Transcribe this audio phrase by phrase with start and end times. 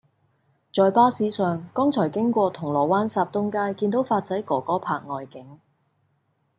[0.73, 5.59] 在巴士上剛才經過銅鑼灣霎東街見到發仔哥哥拍外景